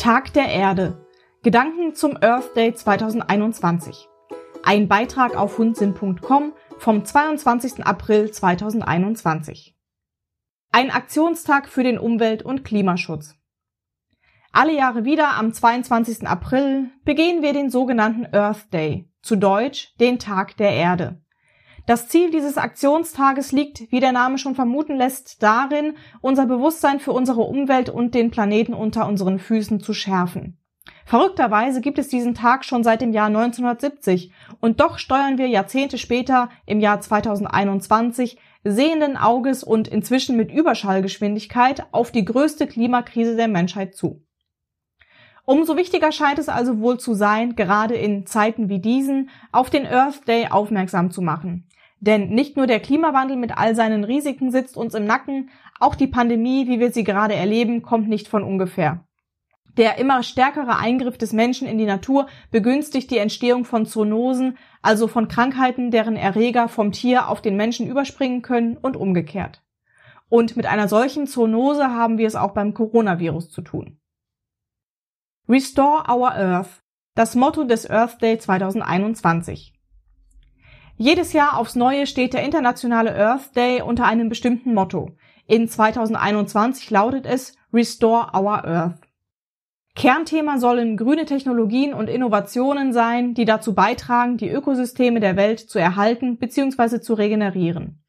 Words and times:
Tag 0.00 0.32
der 0.32 0.48
Erde. 0.48 1.06
Gedanken 1.42 1.94
zum 1.94 2.16
Earth 2.22 2.56
Day 2.56 2.72
2021. 2.72 4.08
Ein 4.64 4.88
Beitrag 4.88 5.36
auf 5.36 5.58
hundsinn.com 5.58 6.54
vom 6.78 7.04
22. 7.04 7.84
April 7.84 8.30
2021. 8.30 9.76
Ein 10.72 10.90
Aktionstag 10.90 11.68
für 11.68 11.82
den 11.82 11.98
Umwelt- 11.98 12.42
und 12.42 12.64
Klimaschutz. 12.64 13.36
Alle 14.52 14.74
Jahre 14.74 15.04
wieder 15.04 15.34
am 15.34 15.52
22. 15.52 16.26
April 16.26 16.88
begehen 17.04 17.42
wir 17.42 17.52
den 17.52 17.68
sogenannten 17.68 18.24
Earth 18.34 18.72
Day, 18.72 19.06
zu 19.20 19.36
Deutsch 19.36 19.94
den 20.00 20.18
Tag 20.18 20.56
der 20.56 20.70
Erde. 20.70 21.20
Das 21.86 22.08
Ziel 22.08 22.30
dieses 22.30 22.56
Aktionstages 22.56 23.52
liegt, 23.52 23.90
wie 23.90 24.00
der 24.00 24.12
Name 24.12 24.38
schon 24.38 24.54
vermuten 24.54 24.96
lässt, 24.96 25.42
darin, 25.42 25.94
unser 26.20 26.46
Bewusstsein 26.46 27.00
für 27.00 27.12
unsere 27.12 27.42
Umwelt 27.42 27.88
und 27.88 28.14
den 28.14 28.30
Planeten 28.30 28.74
unter 28.74 29.08
unseren 29.08 29.38
Füßen 29.38 29.80
zu 29.80 29.92
schärfen. 29.92 30.58
Verrückterweise 31.04 31.80
gibt 31.80 31.98
es 31.98 32.08
diesen 32.08 32.34
Tag 32.34 32.64
schon 32.64 32.84
seit 32.84 33.00
dem 33.00 33.12
Jahr 33.12 33.26
1970 33.26 34.32
und 34.60 34.80
doch 34.80 34.98
steuern 34.98 35.38
wir 35.38 35.48
Jahrzehnte 35.48 35.98
später 35.98 36.50
im 36.66 36.80
Jahr 36.80 37.00
2021 37.00 38.38
sehenden 38.62 39.16
Auges 39.16 39.64
und 39.64 39.88
inzwischen 39.88 40.36
mit 40.36 40.52
Überschallgeschwindigkeit 40.52 41.86
auf 41.92 42.12
die 42.12 42.24
größte 42.24 42.66
Klimakrise 42.66 43.36
der 43.36 43.48
Menschheit 43.48 43.94
zu. 43.94 44.22
Umso 45.44 45.76
wichtiger 45.76 46.12
scheint 46.12 46.38
es 46.38 46.48
also 46.48 46.78
wohl 46.80 47.00
zu 47.00 47.14
sein, 47.14 47.56
gerade 47.56 47.94
in 47.94 48.26
Zeiten 48.26 48.68
wie 48.68 48.78
diesen 48.78 49.30
auf 49.50 49.68
den 49.70 49.86
Earth 49.86 50.28
Day 50.28 50.46
aufmerksam 50.48 51.10
zu 51.10 51.22
machen. 51.22 51.66
Denn 52.00 52.30
nicht 52.30 52.56
nur 52.56 52.66
der 52.66 52.80
Klimawandel 52.80 53.36
mit 53.36 53.56
all 53.56 53.74
seinen 53.74 54.04
Risiken 54.04 54.50
sitzt 54.50 54.76
uns 54.76 54.94
im 54.94 55.04
Nacken, 55.04 55.50
auch 55.78 55.94
die 55.94 56.06
Pandemie, 56.06 56.66
wie 56.66 56.80
wir 56.80 56.92
sie 56.92 57.04
gerade 57.04 57.34
erleben, 57.34 57.82
kommt 57.82 58.08
nicht 58.08 58.26
von 58.26 58.42
ungefähr. 58.42 59.04
Der 59.76 59.98
immer 59.98 60.22
stärkere 60.22 60.78
Eingriff 60.78 61.18
des 61.18 61.32
Menschen 61.32 61.68
in 61.68 61.78
die 61.78 61.84
Natur 61.84 62.26
begünstigt 62.50 63.10
die 63.10 63.18
Entstehung 63.18 63.64
von 63.64 63.86
Zoonosen, 63.86 64.58
also 64.82 65.08
von 65.08 65.28
Krankheiten, 65.28 65.90
deren 65.90 66.16
Erreger 66.16 66.68
vom 66.68 66.90
Tier 66.90 67.28
auf 67.28 67.40
den 67.40 67.56
Menschen 67.56 67.86
überspringen 67.86 68.42
können 68.42 68.76
und 68.76 68.96
umgekehrt. 68.96 69.62
Und 70.28 70.56
mit 70.56 70.66
einer 70.66 70.88
solchen 70.88 71.26
Zoonose 71.26 71.88
haben 71.88 72.18
wir 72.18 72.26
es 72.26 72.36
auch 72.36 72.52
beim 72.52 72.72
Coronavirus 72.72 73.50
zu 73.50 73.62
tun. 73.62 74.00
Restore 75.48 76.04
Our 76.08 76.32
Earth, 76.32 76.82
das 77.14 77.34
Motto 77.34 77.64
des 77.64 77.88
Earth 77.88 78.22
Day 78.22 78.38
2021. 78.38 79.79
Jedes 81.02 81.32
Jahr 81.32 81.56
aufs 81.56 81.76
Neue 81.76 82.06
steht 82.06 82.34
der 82.34 82.42
internationale 82.42 83.16
Earth 83.16 83.56
Day 83.56 83.80
unter 83.80 84.04
einem 84.04 84.28
bestimmten 84.28 84.74
Motto. 84.74 85.12
In 85.46 85.66
2021 85.66 86.90
lautet 86.90 87.24
es 87.24 87.56
Restore 87.72 88.32
Our 88.34 88.66
Earth. 88.66 89.00
Kernthema 89.94 90.58
sollen 90.58 90.98
grüne 90.98 91.24
Technologien 91.24 91.94
und 91.94 92.08
Innovationen 92.08 92.92
sein, 92.92 93.32
die 93.32 93.46
dazu 93.46 93.74
beitragen, 93.74 94.36
die 94.36 94.50
Ökosysteme 94.50 95.20
der 95.20 95.36
Welt 95.36 95.60
zu 95.60 95.78
erhalten 95.78 96.36
bzw. 96.36 97.00
zu 97.00 97.14
regenerieren. 97.14 98.04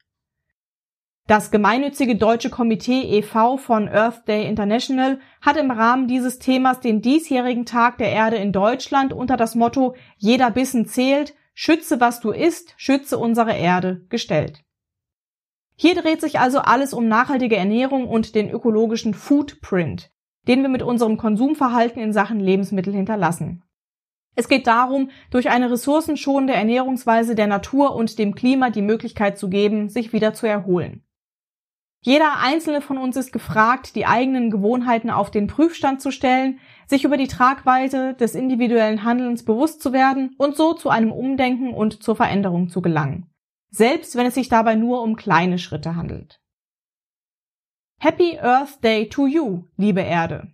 Das 1.26 1.50
gemeinnützige 1.50 2.16
Deutsche 2.16 2.50
Komitee 2.50 3.04
e.V. 3.04 3.56
von 3.56 3.88
Earth 3.88 4.28
Day 4.28 4.46
International 4.46 5.18
hat 5.40 5.56
im 5.56 5.70
Rahmen 5.70 6.08
dieses 6.08 6.40
Themas 6.40 6.80
den 6.80 7.00
diesjährigen 7.00 7.64
Tag 7.64 7.96
der 7.96 8.10
Erde 8.10 8.36
in 8.36 8.52
Deutschland 8.52 9.14
unter 9.14 9.38
das 9.38 9.54
Motto 9.54 9.94
Jeder 10.18 10.50
Bissen 10.50 10.84
zählt 10.84 11.32
Schütze, 11.54 12.00
was 12.00 12.20
du 12.20 12.30
isst, 12.30 12.74
schütze 12.76 13.18
unsere 13.18 13.54
Erde 13.56 14.04
gestellt. 14.08 14.64
Hier 15.76 15.94
dreht 15.94 16.20
sich 16.20 16.38
also 16.38 16.60
alles 16.60 16.94
um 16.94 17.08
nachhaltige 17.08 17.56
Ernährung 17.56 18.08
und 18.08 18.34
den 18.34 18.50
ökologischen 18.50 19.14
Footprint, 19.14 20.10
den 20.46 20.62
wir 20.62 20.68
mit 20.68 20.82
unserem 20.82 21.16
Konsumverhalten 21.16 22.00
in 22.00 22.12
Sachen 22.12 22.40
Lebensmittel 22.40 22.94
hinterlassen. 22.94 23.64
Es 24.34 24.48
geht 24.48 24.66
darum, 24.66 25.10
durch 25.30 25.50
eine 25.50 25.70
ressourcenschonende 25.70 26.54
Ernährungsweise 26.54 27.34
der 27.34 27.46
Natur 27.46 27.94
und 27.94 28.18
dem 28.18 28.34
Klima 28.34 28.70
die 28.70 28.82
Möglichkeit 28.82 29.38
zu 29.38 29.50
geben, 29.50 29.88
sich 29.88 30.12
wieder 30.12 30.32
zu 30.32 30.46
erholen. 30.46 31.04
Jeder 32.04 32.38
einzelne 32.40 32.80
von 32.80 32.98
uns 32.98 33.16
ist 33.16 33.32
gefragt, 33.32 33.94
die 33.94 34.06
eigenen 34.06 34.50
Gewohnheiten 34.50 35.08
auf 35.08 35.30
den 35.30 35.46
Prüfstand 35.46 36.02
zu 36.02 36.10
stellen, 36.10 36.58
sich 36.88 37.04
über 37.04 37.16
die 37.16 37.28
Tragweite 37.28 38.14
des 38.14 38.34
individuellen 38.34 39.04
Handelns 39.04 39.44
bewusst 39.44 39.80
zu 39.80 39.92
werden 39.92 40.34
und 40.36 40.56
so 40.56 40.74
zu 40.74 40.90
einem 40.90 41.12
Umdenken 41.12 41.72
und 41.72 42.02
zur 42.02 42.16
Veränderung 42.16 42.68
zu 42.68 42.82
gelangen. 42.82 43.30
Selbst 43.70 44.16
wenn 44.16 44.26
es 44.26 44.34
sich 44.34 44.48
dabei 44.48 44.74
nur 44.74 45.00
um 45.00 45.14
kleine 45.14 45.58
Schritte 45.58 45.94
handelt. 45.94 46.40
Happy 48.00 48.36
Earth 48.40 48.82
Day 48.82 49.08
to 49.08 49.28
you, 49.28 49.68
liebe 49.76 50.00
Erde. 50.00 50.48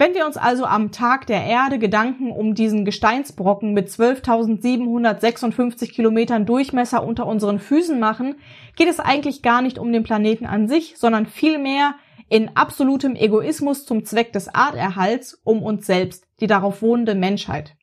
Wenn 0.00 0.14
wir 0.14 0.24
uns 0.24 0.38
also 0.38 0.64
am 0.64 0.92
Tag 0.92 1.26
der 1.26 1.44
Erde 1.44 1.78
Gedanken 1.78 2.32
um 2.32 2.54
diesen 2.54 2.86
Gesteinsbrocken 2.86 3.74
mit 3.74 3.90
12.756 3.90 5.90
Kilometern 5.90 6.46
Durchmesser 6.46 7.06
unter 7.06 7.26
unseren 7.26 7.58
Füßen 7.58 8.00
machen, 8.00 8.36
geht 8.76 8.88
es 8.88 8.98
eigentlich 8.98 9.42
gar 9.42 9.60
nicht 9.60 9.78
um 9.78 9.92
den 9.92 10.02
Planeten 10.02 10.46
an 10.46 10.68
sich, 10.68 10.94
sondern 10.96 11.26
vielmehr 11.26 11.96
in 12.30 12.56
absolutem 12.56 13.14
Egoismus 13.14 13.84
zum 13.84 14.06
Zweck 14.06 14.32
des 14.32 14.48
Arterhalts 14.48 15.38
um 15.44 15.62
uns 15.62 15.84
selbst, 15.84 16.26
die 16.40 16.46
darauf 16.46 16.80
wohnende 16.80 17.14
Menschheit. 17.14 17.76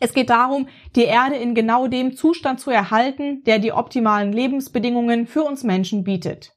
Es 0.00 0.14
geht 0.14 0.30
darum, 0.30 0.68
die 0.96 1.04
Erde 1.04 1.36
in 1.36 1.54
genau 1.54 1.86
dem 1.86 2.16
Zustand 2.16 2.60
zu 2.60 2.70
erhalten, 2.70 3.44
der 3.44 3.58
die 3.58 3.72
optimalen 3.72 4.32
Lebensbedingungen 4.32 5.26
für 5.26 5.42
uns 5.42 5.64
Menschen 5.64 6.02
bietet. 6.02 6.54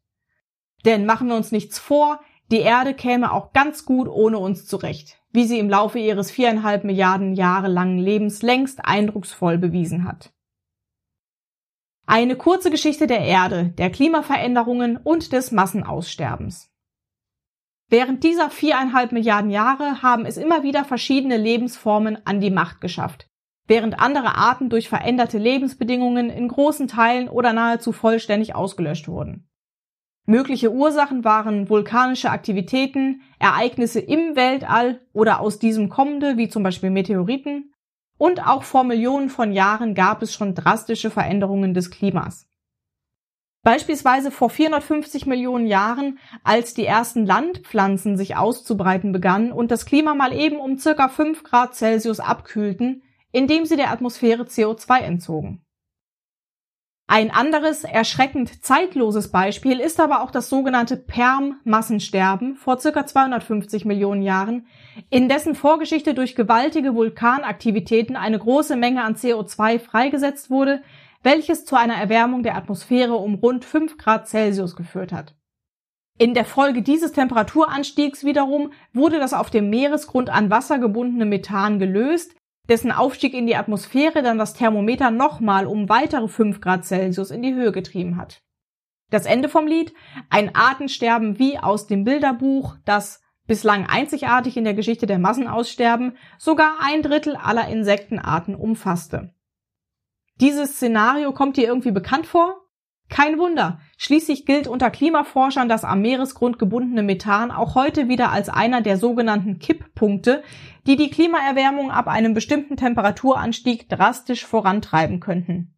Denn 0.85 1.05
machen 1.05 1.27
wir 1.27 1.35
uns 1.35 1.51
nichts 1.51 1.79
vor, 1.79 2.21
die 2.53 2.59
Erde 2.59 2.93
käme 2.93 3.31
auch 3.31 3.51
ganz 3.51 3.83
gut 3.83 4.07
ohne 4.07 4.37
uns 4.37 4.67
zurecht, 4.67 5.19
wie 5.31 5.45
sie 5.45 5.57
im 5.57 5.71
Laufe 5.71 5.97
ihres 5.97 6.29
viereinhalb 6.29 6.83
Milliarden 6.83 7.33
Jahre 7.33 7.67
langen 7.67 7.97
Lebens 7.97 8.43
längst 8.43 8.85
eindrucksvoll 8.85 9.57
bewiesen 9.57 10.03
hat. 10.03 10.31
Eine 12.05 12.35
kurze 12.35 12.69
Geschichte 12.69 13.07
der 13.07 13.21
Erde, 13.21 13.73
der 13.79 13.89
Klimaveränderungen 13.89 14.97
und 14.97 15.33
des 15.33 15.51
Massenaussterbens. 15.51 16.69
Während 17.89 18.23
dieser 18.23 18.51
viereinhalb 18.51 19.13
Milliarden 19.13 19.49
Jahre 19.49 20.03
haben 20.03 20.27
es 20.27 20.37
immer 20.37 20.61
wieder 20.61 20.85
verschiedene 20.85 21.37
Lebensformen 21.37 22.23
an 22.23 22.39
die 22.39 22.51
Macht 22.51 22.81
geschafft, 22.81 23.31
während 23.65 23.99
andere 23.99 24.35
Arten 24.35 24.69
durch 24.69 24.89
veränderte 24.89 25.39
Lebensbedingungen 25.39 26.29
in 26.29 26.49
großen 26.49 26.87
Teilen 26.87 27.29
oder 27.29 27.51
nahezu 27.51 27.93
vollständig 27.93 28.53
ausgelöscht 28.53 29.07
wurden. 29.07 29.49
Mögliche 30.25 30.71
Ursachen 30.71 31.25
waren 31.25 31.69
vulkanische 31.69 32.29
Aktivitäten, 32.29 33.21
Ereignisse 33.39 33.99
im 33.99 34.37
Weltall 34.37 35.01
oder 35.11 35.41
aus 35.41 35.59
diesem 35.59 35.89
kommende, 35.89 36.37
wie 36.37 36.47
zum 36.47 36.63
Beispiel 36.63 36.89
Meteoriten. 36.89 37.73
Und 38.17 38.47
auch 38.47 38.63
vor 38.63 38.85
Millionen 38.85 39.29
von 39.29 39.51
Jahren 39.51 39.95
gab 39.95 40.21
es 40.21 40.33
schon 40.33 40.55
drastische 40.55 41.09
Veränderungen 41.09 41.73
des 41.73 41.91
Klimas. 41.91 42.47
Beispielsweise 43.63 44.31
vor 44.31 44.49
450 44.49 45.25
Millionen 45.25 45.67
Jahren, 45.67 46.19
als 46.43 46.73
die 46.73 46.85
ersten 46.85 47.25
Landpflanzen 47.25 48.17
sich 48.17 48.35
auszubreiten 48.35 49.11
begannen 49.11 49.51
und 49.51 49.71
das 49.71 49.85
Klima 49.85 50.13
mal 50.15 50.33
eben 50.33 50.57
um 50.57 50.77
circa 50.77 51.09
5 51.09 51.43
Grad 51.43 51.75
Celsius 51.75 52.19
abkühlten, 52.19 53.03
indem 53.31 53.65
sie 53.65 53.77
der 53.77 53.91
Atmosphäre 53.91 54.43
CO2 54.43 54.99
entzogen. 54.99 55.62
Ein 57.15 57.29
anderes, 57.29 57.83
erschreckend 57.83 58.65
zeitloses 58.65 59.29
Beispiel 59.29 59.79
ist 59.79 59.99
aber 59.99 60.23
auch 60.23 60.31
das 60.31 60.49
sogenannte 60.49 60.97
Perm-Massensterben 60.97 62.55
vor 62.55 62.79
circa 62.79 63.05
250 63.05 63.85
Millionen 63.85 64.23
Jahren, 64.23 64.65
in 65.11 65.29
dessen 65.29 65.53
Vorgeschichte 65.53 66.15
durch 66.15 66.33
gewaltige 66.33 66.95
Vulkanaktivitäten 66.95 68.15
eine 68.15 68.39
große 68.39 68.75
Menge 68.75 69.03
an 69.03 69.13
CO2 69.13 69.77
freigesetzt 69.77 70.49
wurde, 70.49 70.81
welches 71.21 71.65
zu 71.65 71.75
einer 71.75 71.93
Erwärmung 71.93 72.41
der 72.41 72.55
Atmosphäre 72.55 73.13
um 73.13 73.35
rund 73.35 73.63
5 73.63 73.99
Grad 73.99 74.27
Celsius 74.27 74.75
geführt 74.75 75.11
hat. 75.11 75.35
In 76.17 76.33
der 76.33 76.45
Folge 76.45 76.81
dieses 76.81 77.11
Temperaturanstiegs 77.11 78.23
wiederum 78.23 78.71
wurde 78.91 79.19
das 79.19 79.35
auf 79.35 79.51
dem 79.51 79.69
Meeresgrund 79.69 80.31
an 80.31 80.49
Wasser 80.49 80.79
gebundene 80.79 81.25
Methan 81.25 81.77
gelöst, 81.77 82.35
dessen 82.69 82.91
Aufstieg 82.91 83.33
in 83.33 83.45
die 83.45 83.55
Atmosphäre 83.55 84.23
dann 84.23 84.37
das 84.37 84.53
Thermometer 84.53 85.11
nochmal 85.11 85.67
um 85.67 85.89
weitere 85.89 86.27
5 86.27 86.61
Grad 86.61 86.85
Celsius 86.85 87.31
in 87.31 87.41
die 87.41 87.53
Höhe 87.53 87.71
getrieben 87.71 88.17
hat. 88.17 88.41
Das 89.09 89.25
Ende 89.25 89.49
vom 89.49 89.67
Lied? 89.67 89.93
Ein 90.29 90.55
Artensterben 90.55 91.37
wie 91.39 91.59
aus 91.59 91.87
dem 91.87 92.03
Bilderbuch, 92.03 92.77
das 92.85 93.21
bislang 93.45 93.85
einzigartig 93.85 94.57
in 94.57 94.63
der 94.63 94.73
Geschichte 94.73 95.05
der 95.05 95.19
Massenaussterben 95.19 96.17
sogar 96.37 96.77
ein 96.81 97.01
Drittel 97.01 97.35
aller 97.35 97.67
Insektenarten 97.67 98.55
umfasste. 98.55 99.33
Dieses 100.39 100.77
Szenario 100.77 101.31
kommt 101.33 101.57
dir 101.57 101.67
irgendwie 101.67 101.91
bekannt 101.91 102.25
vor? 102.25 102.63
Kein 103.09 103.37
Wunder. 103.37 103.79
Schließlich 104.05 104.45
gilt 104.45 104.67
unter 104.67 104.91
Klimaforschern 104.91 105.69
das 105.69 105.85
am 105.85 106.01
Meeresgrund 106.01 106.59
gebundene 106.59 107.03
Methan 107.03 107.51
auch 107.51 107.73
heute 107.73 108.09
wieder 108.09 108.33
als 108.33 108.49
einer 108.49 108.81
der 108.81 108.97
sogenannten 108.97 109.59
Kipppunkte, 109.59 110.43
die 110.85 110.97
die 110.97 111.09
Klimaerwärmung 111.09 111.89
ab 111.89 112.09
einem 112.09 112.33
bestimmten 112.33 112.75
Temperaturanstieg 112.75 113.87
drastisch 113.87 114.45
vorantreiben 114.45 115.21
könnten. 115.21 115.77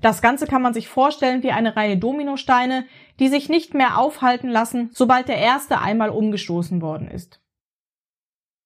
Das 0.00 0.22
Ganze 0.22 0.46
kann 0.46 0.62
man 0.62 0.74
sich 0.74 0.86
vorstellen 0.86 1.42
wie 1.42 1.50
eine 1.50 1.74
Reihe 1.74 1.96
Dominosteine, 1.96 2.86
die 3.18 3.26
sich 3.26 3.48
nicht 3.48 3.74
mehr 3.74 3.98
aufhalten 3.98 4.48
lassen, 4.48 4.90
sobald 4.92 5.26
der 5.26 5.38
erste 5.38 5.80
einmal 5.80 6.10
umgestoßen 6.10 6.80
worden 6.80 7.08
ist. 7.08 7.40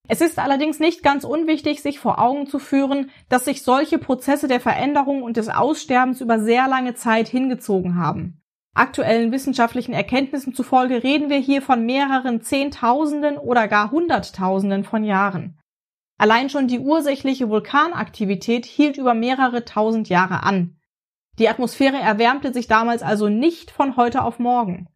Es 0.08 0.20
ist 0.20 0.38
allerdings 0.38 0.78
nicht 0.78 1.02
ganz 1.02 1.24
unwichtig, 1.24 1.80
sich 1.80 1.98
vor 1.98 2.18
Augen 2.18 2.46
zu 2.46 2.58
führen, 2.58 3.10
dass 3.30 3.46
sich 3.46 3.62
solche 3.62 3.96
Prozesse 3.96 4.46
der 4.46 4.60
Veränderung 4.60 5.22
und 5.22 5.38
des 5.38 5.48
Aussterbens 5.48 6.20
über 6.20 6.38
sehr 6.38 6.68
lange 6.68 6.92
Zeit 6.92 7.28
hingezogen 7.28 7.94
haben. 7.94 8.42
Aktuellen 8.74 9.32
wissenschaftlichen 9.32 9.92
Erkenntnissen 9.92 10.54
zufolge 10.54 11.02
reden 11.02 11.30
wir 11.30 11.38
hier 11.38 11.62
von 11.62 11.84
mehreren 11.84 12.42
Zehntausenden 12.42 13.36
oder 13.36 13.66
gar 13.66 13.90
Hunderttausenden 13.90 14.84
von 14.84 15.04
Jahren. 15.04 15.58
Allein 16.18 16.50
schon 16.50 16.68
die 16.68 16.80
ursächliche 16.80 17.48
Vulkanaktivität 17.48 18.66
hielt 18.66 18.98
über 18.98 19.14
mehrere 19.14 19.64
tausend 19.64 20.08
Jahre 20.08 20.42
an. 20.42 20.76
Die 21.38 21.48
Atmosphäre 21.48 21.96
erwärmte 21.96 22.52
sich 22.52 22.66
damals 22.66 23.02
also 23.02 23.28
nicht 23.28 23.70
von 23.70 23.96
heute 23.96 24.22
auf 24.22 24.38
morgen. 24.38 24.88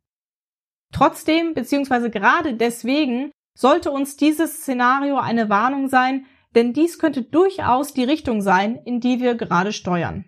Trotzdem, 0.92 1.54
beziehungsweise 1.54 2.10
gerade 2.10 2.54
deswegen, 2.54 3.30
sollte 3.56 3.90
uns 3.90 4.16
dieses 4.16 4.58
Szenario 4.58 5.18
eine 5.18 5.48
Warnung 5.48 5.88
sein, 5.88 6.26
denn 6.54 6.72
dies 6.72 6.98
könnte 6.98 7.22
durchaus 7.22 7.94
die 7.94 8.04
Richtung 8.04 8.42
sein, 8.42 8.76
in 8.84 9.00
die 9.00 9.20
wir 9.20 9.34
gerade 9.36 9.72
steuern. 9.72 10.24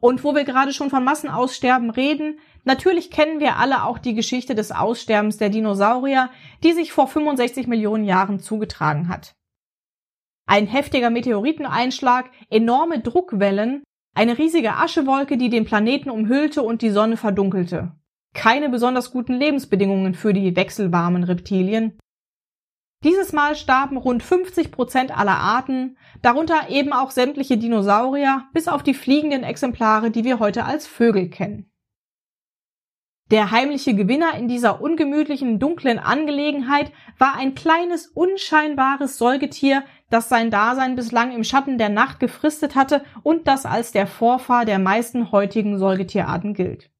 Und 0.00 0.24
wo 0.24 0.34
wir 0.34 0.44
gerade 0.44 0.72
schon 0.72 0.90
von 0.90 1.04
Massenaussterben 1.04 1.90
reden, 1.90 2.38
natürlich 2.64 3.10
kennen 3.10 3.40
wir 3.40 3.56
alle 3.56 3.84
auch 3.84 3.98
die 3.98 4.14
Geschichte 4.14 4.54
des 4.54 4.72
Aussterbens 4.72 5.38
der 5.38 5.48
Dinosaurier, 5.48 6.30
die 6.62 6.72
sich 6.72 6.92
vor 6.92 7.08
65 7.08 7.66
Millionen 7.66 8.04
Jahren 8.04 8.40
zugetragen 8.40 9.08
hat. 9.08 9.34
Ein 10.46 10.66
heftiger 10.66 11.10
Meteoriteneinschlag, 11.10 12.30
enorme 12.50 13.00
Druckwellen, 13.00 13.82
eine 14.14 14.38
riesige 14.38 14.74
Aschewolke, 14.74 15.36
die 15.36 15.50
den 15.50 15.64
Planeten 15.64 16.10
umhüllte 16.10 16.62
und 16.62 16.82
die 16.82 16.90
Sonne 16.90 17.16
verdunkelte 17.16 17.96
keine 18.36 18.68
besonders 18.68 19.10
guten 19.10 19.32
Lebensbedingungen 19.32 20.14
für 20.14 20.32
die 20.32 20.54
wechselwarmen 20.54 21.24
Reptilien. 21.24 21.98
Dieses 23.06 23.32
Mal 23.32 23.54
starben 23.54 23.98
rund 23.98 24.24
50 24.24 24.72
Prozent 24.72 25.16
aller 25.16 25.38
Arten, 25.38 25.96
darunter 26.22 26.70
eben 26.70 26.92
auch 26.92 27.12
sämtliche 27.12 27.56
Dinosaurier, 27.56 28.48
bis 28.52 28.66
auf 28.66 28.82
die 28.82 28.94
fliegenden 28.94 29.44
Exemplare, 29.44 30.10
die 30.10 30.24
wir 30.24 30.40
heute 30.40 30.64
als 30.64 30.88
Vögel 30.88 31.30
kennen. 31.30 31.70
Der 33.30 33.52
heimliche 33.52 33.94
Gewinner 33.94 34.34
in 34.34 34.48
dieser 34.48 34.80
ungemütlichen, 34.80 35.60
dunklen 35.60 36.00
Angelegenheit 36.00 36.90
war 37.16 37.36
ein 37.36 37.54
kleines, 37.54 38.08
unscheinbares 38.08 39.18
Säugetier, 39.18 39.84
das 40.10 40.28
sein 40.28 40.50
Dasein 40.50 40.96
bislang 40.96 41.30
im 41.30 41.44
Schatten 41.44 41.78
der 41.78 41.90
Nacht 41.90 42.18
gefristet 42.18 42.74
hatte 42.74 43.04
und 43.22 43.46
das 43.46 43.66
als 43.66 43.92
der 43.92 44.08
Vorfahr 44.08 44.64
der 44.64 44.80
meisten 44.80 45.30
heutigen 45.30 45.78
Säugetierarten 45.78 46.54
gilt. 46.54 46.90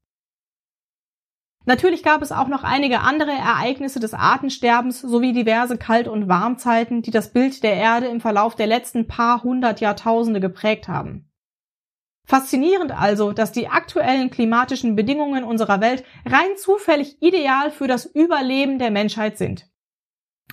Natürlich 1.69 2.05
gab 2.05 2.23
es 2.23 2.31
auch 2.31 2.47
noch 2.47 2.63
einige 2.63 3.01
andere 3.01 3.33
Ereignisse 3.33 3.99
des 3.99 4.15
Artensterbens 4.15 5.01
sowie 5.01 5.33
diverse 5.33 5.77
Kalt- 5.77 6.07
und 6.07 6.29
Warmzeiten, 6.29 7.03
die 7.03 7.11
das 7.11 7.33
Bild 7.33 7.65
der 7.65 7.75
Erde 7.75 8.07
im 8.07 8.21
Verlauf 8.21 8.55
der 8.55 8.69
letzten 8.69 9.09
paar 9.09 9.43
hundert 9.43 9.81
Jahrtausende 9.81 10.39
geprägt 10.39 10.87
haben. 10.87 11.29
Faszinierend 12.25 12.93
also, 12.93 13.33
dass 13.33 13.51
die 13.51 13.69
aktuellen 13.69 14.31
klimatischen 14.31 14.95
Bedingungen 14.95 15.43
unserer 15.43 15.81
Welt 15.81 16.05
rein 16.25 16.57
zufällig 16.57 17.21
ideal 17.21 17.73
für 17.73 17.89
das 17.89 18.07
Überleben 18.07 18.79
der 18.79 18.93
Menschheit 18.93 19.37
sind. 19.37 19.69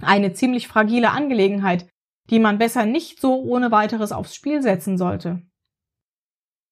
Eine 0.02 0.34
ziemlich 0.34 0.68
fragile 0.68 1.12
Angelegenheit, 1.12 1.88
die 2.32 2.40
man 2.40 2.58
besser 2.58 2.86
nicht 2.86 3.22
so 3.22 3.40
ohne 3.40 3.72
weiteres 3.72 4.12
aufs 4.12 4.34
Spiel 4.34 4.64
setzen 4.64 4.98
sollte. 4.98 5.44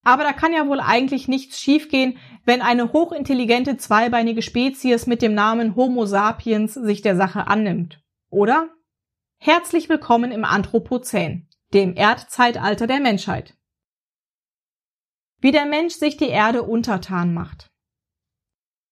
Aber 0.03 0.23
da 0.23 0.33
kann 0.33 0.51
ja 0.51 0.67
wohl 0.67 0.79
eigentlich 0.79 1.27
nichts 1.27 1.59
schiefgehen, 1.59 2.17
wenn 2.43 2.61
eine 2.61 2.91
hochintelligente 2.91 3.77
zweibeinige 3.77 4.41
Spezies 4.41 5.05
mit 5.05 5.21
dem 5.21 5.35
Namen 5.35 5.75
Homo 5.75 6.05
sapiens 6.05 6.73
sich 6.73 7.01
der 7.01 7.15
Sache 7.15 7.47
annimmt. 7.47 8.01
Oder? 8.29 8.69
Herzlich 9.37 9.89
willkommen 9.89 10.31
im 10.31 10.43
Anthropozän, 10.43 11.47
dem 11.73 11.95
Erdzeitalter 11.95 12.87
der 12.87 12.99
Menschheit. 12.99 13.55
Wie 15.39 15.51
der 15.51 15.65
Mensch 15.65 15.95
sich 15.95 16.17
die 16.17 16.29
Erde 16.29 16.63
untertan 16.63 17.33
macht. 17.33 17.71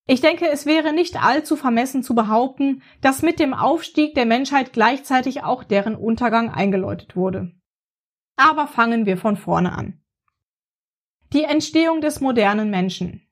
Ich 0.07 0.21
denke, 0.21 0.47
es 0.49 0.65
wäre 0.65 0.91
nicht 0.91 1.23
allzu 1.23 1.55
vermessen 1.55 2.01
zu 2.01 2.15
behaupten, 2.15 2.81
dass 3.01 3.21
mit 3.21 3.39
dem 3.39 3.53
Aufstieg 3.53 4.15
der 4.15 4.25
Menschheit 4.25 4.73
gleichzeitig 4.73 5.43
auch 5.43 5.63
deren 5.63 5.95
Untergang 5.95 6.49
eingeläutet 6.49 7.15
wurde. 7.15 7.51
Aber 8.35 8.65
fangen 8.65 9.05
wir 9.05 9.17
von 9.17 9.37
vorne 9.37 9.71
an. 9.73 9.98
Die 11.39 11.45
Entstehung 11.45 12.01
des 12.01 12.19
modernen 12.19 12.69
Menschen. 12.69 13.25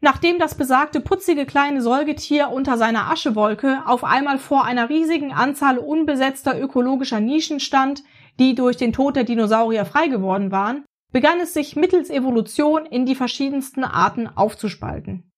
Nachdem 0.00 0.38
das 0.38 0.56
besagte 0.56 1.00
putzige 1.00 1.44
kleine 1.44 1.82
Säugetier 1.82 2.50
unter 2.50 2.78
seiner 2.78 3.10
Aschewolke 3.10 3.82
auf 3.84 4.04
einmal 4.04 4.38
vor 4.38 4.64
einer 4.64 4.88
riesigen 4.88 5.32
Anzahl 5.32 5.76
unbesetzter 5.78 6.56
ökologischer 6.56 7.18
Nischen 7.18 7.58
stand, 7.58 8.04
die 8.38 8.54
durch 8.54 8.76
den 8.76 8.92
Tod 8.92 9.16
der 9.16 9.24
Dinosaurier 9.24 9.84
frei 9.84 10.06
geworden 10.06 10.52
waren, 10.52 10.84
begann 11.10 11.40
es 11.40 11.52
sich 11.52 11.74
mittels 11.74 12.10
Evolution 12.10 12.86
in 12.86 13.06
die 13.06 13.16
verschiedensten 13.16 13.82
Arten 13.82 14.28
aufzuspalten. 14.28 15.32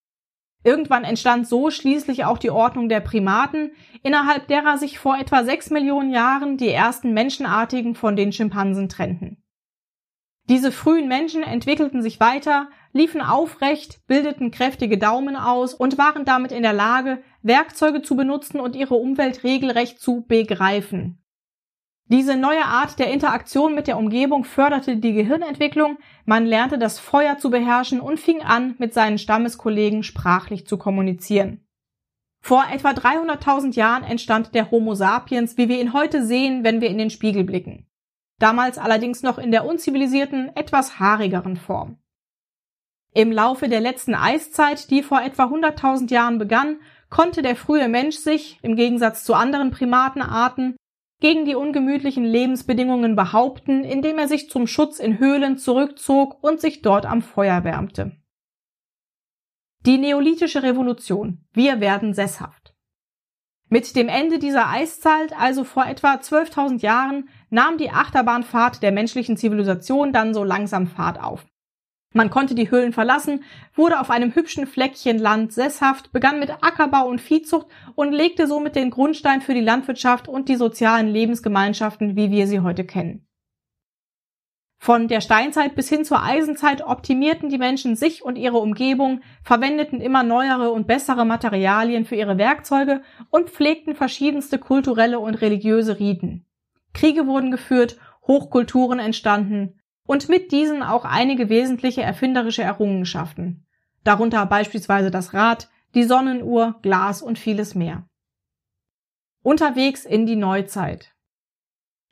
Irgendwann 0.63 1.05
entstand 1.05 1.49
so 1.49 1.71
schließlich 1.71 2.27
auch 2.27 2.37
die 2.37 2.51
Ordnung 2.51 2.91
der 2.91 3.01
Primaten, 3.01 3.71
innerhalb 4.03 4.47
derer 4.49 4.77
sich 4.77 4.99
vor 4.99 5.17
etwa 5.17 5.43
sechs 5.43 5.71
Millionen 5.71 6.11
Jahren 6.11 6.59
die 6.59 6.69
ersten 6.69 7.15
Menschenartigen 7.15 7.95
von 7.95 8.15
den 8.15 8.31
Schimpansen 8.31 8.91
trennten. 8.91 9.39
Diese 10.51 10.73
frühen 10.73 11.09
Menschen 11.09 11.43
entwickelten 11.43 12.03
sich 12.03 12.21
weiter, 12.21 12.69
liefen 12.93 13.23
aufrecht, 13.23 14.07
bildeten 14.07 14.51
kräftige 14.51 14.99
Daumen 14.99 15.37
aus 15.37 15.73
und 15.73 15.97
waren 15.97 16.27
damit 16.27 16.53
in 16.53 16.63
der 16.63 16.75
Lage, 16.75 17.23
Werkzeuge 17.43 18.03
zu 18.03 18.15
benutzen 18.15 18.61
und 18.61 18.77
ihre 18.77 18.95
Umwelt 18.95 19.43
regelrecht 19.43 20.01
zu 20.01 20.27
begreifen. 20.29 21.19
Diese 22.09 22.37
neue 22.37 22.67
Art 22.67 22.99
der 22.99 23.11
Interaktion 23.11 23.75
mit 23.75 23.87
der 23.87 23.97
Umgebung 23.97 24.45
förderte 24.45 24.99
die 24.99 25.15
Gehirnentwicklung, 25.15 25.97
man 26.27 26.45
lernte 26.45 26.77
das 26.77 26.99
Feuer 26.99 27.39
zu 27.39 27.49
beherrschen 27.49 28.01
und 28.01 28.21
fing 28.21 28.43
an, 28.43 28.75
mit 28.79 28.93
seinen 28.93 29.17
Stammeskollegen 29.17 30.03
sprachlich 30.03 30.67
zu 30.67 30.77
kommunizieren. 30.77 31.67
Vor 32.43 32.63
etwa 32.71 32.91
300.000 32.91 33.75
Jahren 33.75 34.05
entstand 34.05 34.55
der 34.55 34.71
Homo 34.71 34.95
sapiens, 34.95 35.57
wie 35.57 35.71
wir 35.71 35.81
ihn 35.81 35.95
heute 35.95 36.27
sehen, 36.27 36.63
wenn 36.63 36.83
wir 36.83 36.91
in 36.91 36.99
den 36.99 37.09
Spiegel 37.09 37.45
blicken 37.45 37.87
damals 38.39 38.79
allerdings 38.79 39.23
noch 39.23 39.39
in 39.39 39.51
der 39.51 39.65
unzivilisierten, 39.65 40.55
etwas 40.57 40.99
haarigeren 40.99 41.57
Form. 41.57 41.99
Im 43.15 43.31
Laufe 43.31 43.69
der 43.69 43.81
letzten 43.81 44.15
Eiszeit, 44.15 44.91
die 44.91 45.03
vor 45.03 45.23
etwa 45.23 45.45
100.000 45.45 46.11
Jahren 46.11 46.39
begann, 46.39 46.79
konnte 47.11 47.43
der 47.43 47.55
frühe 47.55 47.89
Mensch 47.89 48.17
sich, 48.17 48.59
im 48.63 48.75
Gegensatz 48.75 49.23
zu 49.25 49.35
anderen 49.35 49.71
Primatenarten, 49.71 50.77
gegen 51.21 51.45
die 51.45 51.55
ungemütlichen 51.55 52.25
Lebensbedingungen 52.25 53.15
behaupten, 53.15 53.85
indem 53.85 54.19
er 54.19 54.27
sich 54.27 54.51
zum 54.51 54.67
Schutz 54.67 54.99
in 54.99 55.19
Höhlen 55.19 55.59
zurückzog 55.59 56.43
und 56.43 56.61
sich 56.61 56.83
dort 56.83 57.07
am 57.07 57.23
Feuer 57.23 57.63
wärmte. 57.63 58.17
Die 59.87 59.97
Neolithische 59.99 60.63
Revolution. 60.63 61.47
Wir 61.53 61.81
werden 61.81 62.15
sesshaft. 62.15 62.75
Mit 63.69 63.97
dem 63.97 64.09
Ende 64.09 64.39
dieser 64.39 64.69
Eiszeit, 64.69 65.33
also 65.39 65.65
vor 65.65 65.87
etwa 65.87 66.15
12.000 66.15 66.81
Jahren, 66.81 67.29
nahm 67.55 67.79
die 67.79 67.91
Achterbahnfahrt 67.91 68.83
der 68.83 68.93
menschlichen 68.93 69.37
Zivilisation 69.37 70.13
dann 70.13 70.35
so 70.35 70.45
langsam 70.45 70.87
Fahrt 70.87 71.23
auf. 71.23 71.47
Man 72.13 72.31
konnte 72.31 72.55
die 72.55 72.71
Höhlen 72.71 72.93
verlassen, 72.93 73.43
wurde 73.75 74.01
auf 74.01 74.11
einem 74.11 74.35
hübschen 74.35 74.67
Fleckchen 74.67 75.19
Land 75.19 75.53
sesshaft, 75.53 76.13
begann 76.13 76.39
mit 76.39 76.51
Ackerbau 76.63 77.09
und 77.09 77.21
Viehzucht 77.21 77.67
und 77.95 78.13
legte 78.13 78.47
somit 78.47 78.77
den 78.77 78.91
Grundstein 78.91 79.41
für 79.41 79.55
die 79.55 79.61
Landwirtschaft 79.61 80.29
und 80.29 80.49
die 80.49 80.57
sozialen 80.57 81.09
Lebensgemeinschaften, 81.09 82.15
wie 82.15 82.31
wir 82.31 82.47
sie 82.47 82.61
heute 82.61 82.85
kennen. 82.85 83.27
Von 84.79 85.09
der 85.09 85.21
Steinzeit 85.21 85.75
bis 85.77 85.89
hin 85.89 86.05
zur 86.05 86.23
Eisenzeit 86.23 86.83
optimierten 86.83 87.49
die 87.49 87.59
Menschen 87.59 87.97
sich 87.97 88.25
und 88.25 88.37
ihre 88.37 88.59
Umgebung, 88.59 89.23
verwendeten 89.43 90.01
immer 90.01 90.23
neuere 90.23 90.71
und 90.73 90.87
bessere 90.87 91.25
Materialien 91.25 92.05
für 92.05 92.17
ihre 92.17 92.37
Werkzeuge 92.37 93.03
und 93.31 93.51
pflegten 93.51 93.95
verschiedenste 93.95 94.59
kulturelle 94.59 95.19
und 95.21 95.37
religiöse 95.37 95.99
Riten. 95.99 96.47
Kriege 96.95 97.27
wurden 97.27 97.51
geführt, 97.51 97.99
Hochkulturen 98.27 98.99
entstanden 98.99 99.81
und 100.07 100.29
mit 100.29 100.53
diesen 100.53 100.83
auch 100.83 101.05
einige 101.05 101.49
wesentliche 101.49 102.03
erfinderische 102.03 102.63
Errungenschaften, 102.63 103.67
darunter 104.05 104.47
beispielsweise 104.47 105.11
das 105.11 105.35
Rad, 105.35 105.69
die 105.95 106.05
Sonnenuhr, 106.05 106.79
Glas 106.83 107.21
und 107.23 107.39
vieles 107.39 107.75
mehr. 107.75 108.09
Unterwegs 109.43 110.05
in 110.05 110.25
die 110.25 110.37
Neuzeit. 110.37 111.15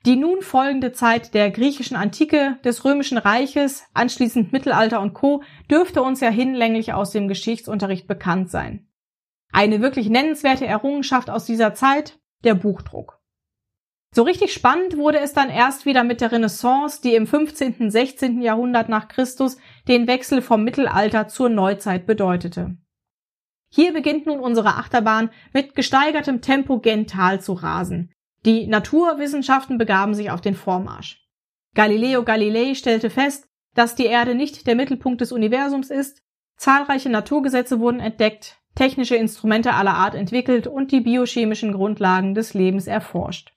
Die 0.04 0.16
nun 0.16 0.42
folgende 0.42 0.92
Zeit 0.92 1.32
der 1.32 1.50
griechischen 1.50 1.96
Antike, 1.96 2.58
des 2.64 2.84
römischen 2.84 3.18
Reiches, 3.18 3.84
anschließend 3.94 4.52
Mittelalter 4.52 5.00
und 5.00 5.14
Co. 5.14 5.42
dürfte 5.70 6.02
uns 6.02 6.20
ja 6.20 6.28
hinlänglich 6.28 6.92
aus 6.92 7.12
dem 7.12 7.28
Geschichtsunterricht 7.28 8.08
bekannt 8.08 8.50
sein. 8.50 8.88
Eine 9.52 9.80
wirklich 9.80 10.08
nennenswerte 10.08 10.66
Errungenschaft 10.66 11.30
aus 11.30 11.44
dieser 11.44 11.74
Zeit, 11.74 12.18
der 12.42 12.54
Buchdruck. 12.54 13.21
So 14.14 14.22
richtig 14.24 14.52
spannend 14.52 14.98
wurde 14.98 15.20
es 15.20 15.32
dann 15.32 15.48
erst 15.48 15.86
wieder 15.86 16.04
mit 16.04 16.20
der 16.20 16.32
Renaissance, 16.32 17.00
die 17.00 17.14
im 17.14 17.26
15. 17.26 17.90
16. 17.90 18.42
Jahrhundert 18.42 18.90
nach 18.90 19.08
Christus 19.08 19.56
den 19.88 20.06
Wechsel 20.06 20.42
vom 20.42 20.64
Mittelalter 20.64 21.28
zur 21.28 21.48
Neuzeit 21.48 22.06
bedeutete. 22.06 22.76
Hier 23.74 23.94
beginnt 23.94 24.26
nun 24.26 24.40
unsere 24.40 24.76
Achterbahn 24.76 25.30
mit 25.54 25.74
gesteigertem 25.74 26.42
Tempo 26.42 26.78
gen 26.78 27.06
Tal 27.06 27.40
zu 27.40 27.54
rasen. 27.54 28.12
Die 28.44 28.66
Naturwissenschaften 28.66 29.78
begaben 29.78 30.14
sich 30.14 30.30
auf 30.30 30.42
den 30.42 30.54
Vormarsch. 30.54 31.26
Galileo 31.74 32.22
Galilei 32.22 32.74
stellte 32.74 33.08
fest, 33.08 33.48
dass 33.74 33.94
die 33.94 34.04
Erde 34.04 34.34
nicht 34.34 34.66
der 34.66 34.74
Mittelpunkt 34.74 35.22
des 35.22 35.32
Universums 35.32 35.88
ist, 35.88 36.20
zahlreiche 36.58 37.08
Naturgesetze 37.08 37.80
wurden 37.80 38.00
entdeckt, 38.00 38.58
technische 38.74 39.16
Instrumente 39.16 39.72
aller 39.72 39.94
Art 39.94 40.14
entwickelt 40.14 40.66
und 40.66 40.92
die 40.92 41.00
biochemischen 41.00 41.72
Grundlagen 41.72 42.34
des 42.34 42.52
Lebens 42.52 42.86
erforscht. 42.86 43.54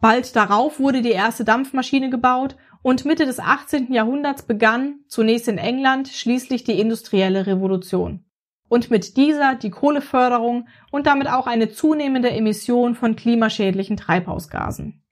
Bald 0.00 0.34
darauf 0.34 0.80
wurde 0.80 1.02
die 1.02 1.10
erste 1.10 1.44
Dampfmaschine 1.44 2.08
gebaut 2.08 2.56
und 2.82 3.04
Mitte 3.04 3.26
des 3.26 3.38
18. 3.38 3.92
Jahrhunderts 3.92 4.42
begann, 4.42 5.00
zunächst 5.08 5.48
in 5.48 5.58
England, 5.58 6.08
schließlich 6.08 6.64
die 6.64 6.80
industrielle 6.80 7.46
Revolution. 7.46 8.24
Und 8.68 8.90
mit 8.90 9.16
dieser 9.16 9.56
die 9.56 9.70
Kohleförderung 9.70 10.68
und 10.90 11.06
damit 11.06 11.28
auch 11.28 11.46
eine 11.46 11.70
zunehmende 11.70 12.30
Emission 12.30 12.94
von 12.94 13.16
klimaschädlichen 13.16 13.96
Treibhausgasen. 13.96 15.04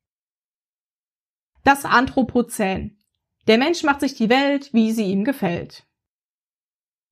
Das 1.64 1.84
Anthropozän. 1.84 2.98
Der 3.46 3.58
Mensch 3.58 3.82
macht 3.82 4.00
sich 4.00 4.14
die 4.14 4.30
Welt, 4.30 4.72
wie 4.72 4.92
sie 4.92 5.06
ihm 5.06 5.24
gefällt. 5.24 5.86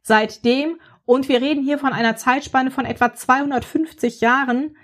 Seitdem, 0.02 0.80
und 1.04 1.28
wir 1.28 1.42
reden 1.42 1.62
hier 1.62 1.78
von 1.78 1.92
einer 1.92 2.16
Zeitspanne 2.16 2.70
von 2.70 2.86
etwa 2.86 3.12
250 3.12 4.20
Jahren, 4.20 4.76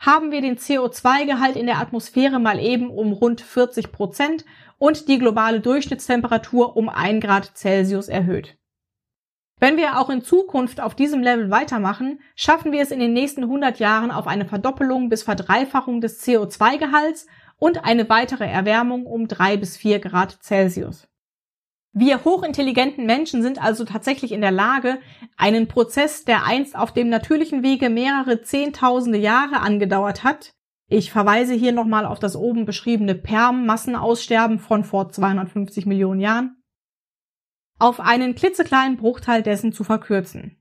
haben 0.00 0.32
wir 0.32 0.40
den 0.40 0.56
CO2-Gehalt 0.56 1.56
in 1.56 1.66
der 1.66 1.78
Atmosphäre 1.78 2.40
mal 2.40 2.58
eben 2.58 2.90
um 2.90 3.12
rund 3.12 3.42
40 3.42 3.92
Prozent 3.92 4.44
und 4.78 5.08
die 5.08 5.18
globale 5.18 5.60
Durchschnittstemperatur 5.60 6.74
um 6.76 6.88
ein 6.88 7.20
Grad 7.20 7.56
Celsius 7.56 8.08
erhöht. 8.08 8.56
Wenn 9.60 9.76
wir 9.76 10.00
auch 10.00 10.08
in 10.08 10.22
Zukunft 10.22 10.80
auf 10.80 10.94
diesem 10.94 11.22
Level 11.22 11.50
weitermachen, 11.50 12.20
schaffen 12.34 12.72
wir 12.72 12.80
es 12.80 12.90
in 12.90 12.98
den 12.98 13.12
nächsten 13.12 13.42
100 13.42 13.78
Jahren 13.78 14.10
auf 14.10 14.26
eine 14.26 14.46
Verdoppelung 14.46 15.10
bis 15.10 15.22
Verdreifachung 15.22 16.00
des 16.00 16.26
CO2-Gehalts 16.26 17.26
und 17.58 17.84
eine 17.84 18.08
weitere 18.08 18.46
Erwärmung 18.46 19.04
um 19.04 19.28
drei 19.28 19.58
bis 19.58 19.76
vier 19.76 19.98
Grad 19.98 20.42
Celsius. 20.42 21.09
Wir 21.92 22.24
hochintelligenten 22.24 23.04
Menschen 23.04 23.42
sind 23.42 23.60
also 23.60 23.84
tatsächlich 23.84 24.32
in 24.32 24.40
der 24.40 24.52
Lage, 24.52 24.98
einen 25.36 25.66
Prozess, 25.66 26.24
der 26.24 26.44
einst 26.44 26.76
auf 26.76 26.92
dem 26.92 27.08
natürlichen 27.08 27.62
Wege 27.62 27.90
mehrere 27.90 28.42
Zehntausende 28.42 29.18
Jahre 29.18 29.60
angedauert 29.60 30.22
hat, 30.22 30.54
ich 30.92 31.12
verweise 31.12 31.54
hier 31.54 31.70
nochmal 31.70 32.04
auf 32.04 32.18
das 32.18 32.34
oben 32.34 32.64
beschriebene 32.64 33.14
Perm-Massenaussterben 33.14 34.58
von 34.58 34.82
vor 34.82 35.08
250 35.08 35.86
Millionen 35.86 36.20
Jahren, 36.20 36.62
auf 37.78 38.00
einen 38.00 38.34
klitzekleinen 38.34 38.96
Bruchteil 38.96 39.42
dessen 39.42 39.72
zu 39.72 39.84
verkürzen. 39.84 40.59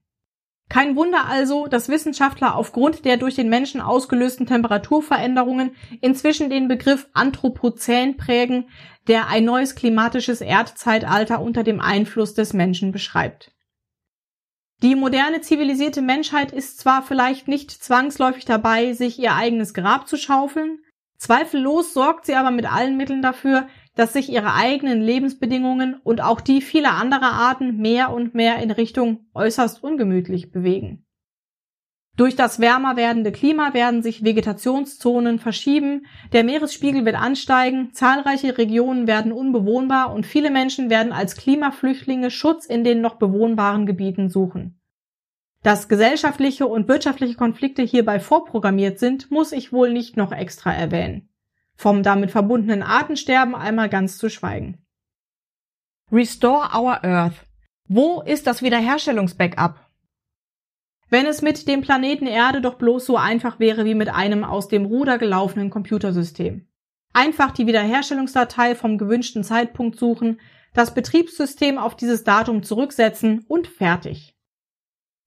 Kein 0.69 0.95
Wunder 0.95 1.25
also, 1.25 1.65
dass 1.65 1.89
Wissenschaftler 1.89 2.55
aufgrund 2.55 3.03
der 3.03 3.17
durch 3.17 3.33
den 3.33 3.49
Menschen 3.49 3.81
ausgelösten 3.81 4.45
Temperaturveränderungen 4.45 5.75
inzwischen 5.99 6.51
den 6.51 6.67
Begriff 6.67 7.07
Anthropozän 7.13 8.17
prägen, 8.17 8.69
der 9.07 9.27
ein 9.27 9.45
neues 9.45 9.73
klimatisches 9.73 10.41
Erdzeitalter 10.41 11.41
unter 11.41 11.63
dem 11.63 11.81
Einfluss 11.81 12.35
des 12.35 12.53
Menschen 12.53 12.91
beschreibt. 12.91 13.51
Die 14.83 14.95
moderne 14.95 15.41
zivilisierte 15.41 16.03
Menschheit 16.03 16.51
ist 16.51 16.79
zwar 16.79 17.01
vielleicht 17.01 17.47
nicht 17.47 17.71
zwangsläufig 17.71 18.45
dabei, 18.45 18.93
sich 18.93 19.19
ihr 19.19 19.33
eigenes 19.33 19.73
Grab 19.73 20.07
zu 20.07 20.17
schaufeln, 20.17 20.79
zweifellos 21.17 21.93
sorgt 21.93 22.27
sie 22.27 22.35
aber 22.35 22.51
mit 22.51 22.71
allen 22.71 22.95
Mitteln 22.95 23.23
dafür, 23.23 23.67
dass 23.99 24.13
sich 24.13 24.31
ihre 24.31 24.53
eigenen 24.53 25.01
Lebensbedingungen 25.01 25.99
und 26.05 26.21
auch 26.21 26.39
die 26.39 26.61
vieler 26.61 26.93
anderer 26.93 27.33
Arten 27.33 27.75
mehr 27.75 28.13
und 28.13 28.33
mehr 28.33 28.59
in 28.59 28.71
Richtung 28.71 29.25
äußerst 29.33 29.83
ungemütlich 29.83 30.51
bewegen. 30.51 31.05
Durch 32.15 32.37
das 32.37 32.61
wärmer 32.61 32.95
werdende 32.95 33.33
Klima 33.33 33.73
werden 33.73 34.01
sich 34.01 34.23
Vegetationszonen 34.23 35.37
verschieben, 35.37 36.05
der 36.31 36.45
Meeresspiegel 36.45 37.03
wird 37.03 37.17
ansteigen, 37.17 37.93
zahlreiche 37.93 38.57
Regionen 38.57 39.05
werden 39.05 39.33
unbewohnbar 39.33 40.13
und 40.13 40.25
viele 40.25 40.49
Menschen 40.49 40.89
werden 40.89 41.11
als 41.11 41.35
Klimaflüchtlinge 41.35 42.31
Schutz 42.31 42.65
in 42.65 42.85
den 42.85 43.01
noch 43.01 43.15
bewohnbaren 43.15 43.85
Gebieten 43.85 44.29
suchen. 44.29 44.79
Dass 45.61 45.89
gesellschaftliche 45.89 46.67
und 46.67 46.87
wirtschaftliche 46.87 47.35
Konflikte 47.35 47.81
hierbei 47.81 48.21
vorprogrammiert 48.21 48.97
sind, 48.97 49.29
muss 49.29 49.51
ich 49.51 49.73
wohl 49.73 49.91
nicht 49.91 50.15
noch 50.15 50.31
extra 50.31 50.71
erwähnen. 50.71 51.28
Vom 51.79 52.03
damit 52.03 52.29
verbundenen 52.31 52.83
Artensterben 52.83 53.55
einmal 53.55 53.87
ganz 53.87 54.17
zu 54.17 54.29
schweigen. 54.29 54.85
Restore 56.11 56.77
our 56.77 57.05
Earth. 57.05 57.45
Wo 57.87 58.21
ist 58.21 58.47
das 58.47 58.61
Wiederherstellungsbackup? 58.61 59.79
Wenn 61.09 61.25
es 61.25 61.41
mit 61.41 61.69
dem 61.69 61.79
Planeten 61.79 62.27
Erde 62.27 62.59
doch 62.59 62.75
bloß 62.75 63.05
so 63.05 63.15
einfach 63.15 63.61
wäre 63.61 63.85
wie 63.85 63.95
mit 63.95 64.09
einem 64.09 64.43
aus 64.43 64.67
dem 64.67 64.83
Ruder 64.87 65.17
gelaufenen 65.17 65.69
Computersystem. 65.69 66.67
Einfach 67.13 67.51
die 67.51 67.65
Wiederherstellungsdatei 67.65 68.75
vom 68.75 68.97
gewünschten 68.97 69.45
Zeitpunkt 69.45 69.97
suchen, 69.97 70.41
das 70.73 70.93
Betriebssystem 70.93 71.77
auf 71.77 71.95
dieses 71.95 72.25
Datum 72.25 72.61
zurücksetzen 72.61 73.45
und 73.47 73.67
fertig. 73.67 74.35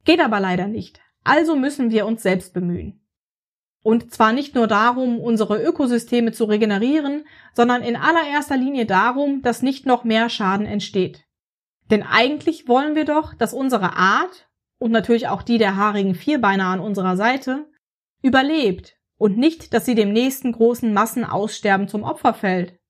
Geht 0.05 0.21
aber 0.21 0.39
leider 0.39 0.67
nicht. 0.67 1.01
Also 1.25 1.57
müssen 1.57 1.91
wir 1.91 2.05
uns 2.05 2.23
selbst 2.23 2.53
bemühen. 2.53 3.02
Und 3.83 4.13
zwar 4.13 4.33
nicht 4.33 4.55
nur 4.55 4.67
darum, 4.67 5.19
unsere 5.19 5.63
Ökosysteme 5.63 6.33
zu 6.33 6.45
regenerieren, 6.45 7.25
sondern 7.53 7.83
in 7.83 7.97
allererster 7.97 8.57
Linie 8.57 8.87
darum, 8.87 9.43
dass 9.43 9.63
nicht 9.63 9.87
noch 9.87 10.05
mehr 10.05 10.29
Schaden 10.29 10.67
entsteht. 10.67 11.25
Denn 11.91 12.03
eigentlich 12.03 12.69
wollen 12.69 12.95
wir 12.95 13.05
doch, 13.05 13.35
dass 13.35 13.53
unsere 13.53 13.97
Art 13.97 14.49
und 14.83 14.91
natürlich 14.91 15.29
auch 15.29 15.43
die 15.43 15.59
der 15.59 15.77
haarigen 15.77 16.17
Vierbeiner 16.17 16.67
an 16.67 16.81
unserer 16.81 17.17
Seite, 17.17 17.67
überlebt 18.21 18.97
und 19.17 19.39
nicht, 19.39 19.73
dass 19.73 19.85
sie 19.85 19.95
dem 19.95 20.13
nächsten 20.13 20.51
großen 20.51 20.93
Massenaussterben 20.93 21.87
zum 21.87 22.03
Opfer 22.03 22.35
fällt. 22.35 22.81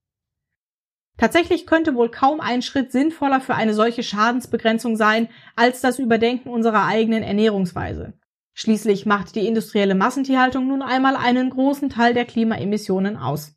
Tatsächlich 1.18 1.66
könnte 1.66 1.94
wohl 1.94 2.10
kaum 2.10 2.40
ein 2.40 2.62
Schritt 2.62 2.92
sinnvoller 2.92 3.42
für 3.42 3.54
eine 3.54 3.74
solche 3.74 4.02
Schadensbegrenzung 4.02 4.96
sein, 4.96 5.28
als 5.54 5.82
das 5.82 5.98
Überdenken 5.98 6.48
unserer 6.48 6.86
eigenen 6.86 7.22
Ernährungsweise. 7.22 8.14
Schließlich 8.54 9.06
macht 9.06 9.34
die 9.34 9.46
industrielle 9.46 9.94
Massentierhaltung 9.94 10.68
nun 10.68 10.82
einmal 10.82 11.16
einen 11.16 11.50
großen 11.50 11.88
Teil 11.88 12.14
der 12.14 12.24
Klimaemissionen 12.24 13.16
aus. 13.16 13.54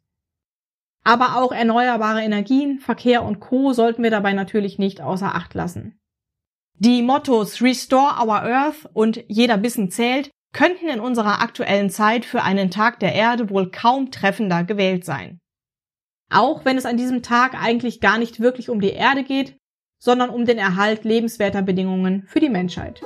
Aber 1.03 1.37
auch 1.37 1.51
erneuerbare 1.51 2.23
Energien, 2.23 2.79
Verkehr 2.79 3.23
und 3.23 3.39
Co. 3.39 3.73
sollten 3.73 4.01
wir 4.03 4.09
dabei 4.09 4.33
natürlich 4.33 4.79
nicht 4.79 5.01
außer 5.01 5.35
Acht 5.35 5.53
lassen. 5.53 5.99
Die 6.77 7.01
Mottos 7.01 7.61
Restore 7.61 8.21
Our 8.21 8.41
Earth 8.41 8.89
und 8.93 9.23
Jeder 9.27 9.57
Bissen 9.57 9.91
zählt 9.91 10.31
könnten 10.51 10.87
in 10.87 10.99
unserer 10.99 11.41
aktuellen 11.41 11.89
Zeit 11.89 12.25
für 12.25 12.41
einen 12.41 12.71
Tag 12.71 12.99
der 13.01 13.13
Erde 13.13 13.49
wohl 13.49 13.71
kaum 13.71 14.09
treffender 14.09 14.63
gewählt 14.63 15.05
sein. 15.05 15.39
Auch 16.31 16.65
wenn 16.65 16.77
es 16.77 16.85
an 16.85 16.97
diesem 16.97 17.21
Tag 17.21 17.61
eigentlich 17.61 18.01
gar 18.01 18.17
nicht 18.17 18.39
wirklich 18.39 18.69
um 18.69 18.79
die 18.79 18.91
Erde 18.91 19.23
geht, 19.23 19.57
sondern 19.99 20.29
um 20.29 20.45
den 20.45 20.57
Erhalt 20.57 21.03
lebenswerter 21.03 21.61
Bedingungen 21.61 22.23
für 22.27 22.39
die 22.39 22.49
Menschheit. 22.49 23.01